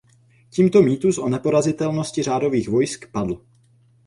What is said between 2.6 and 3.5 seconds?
vojsk padl.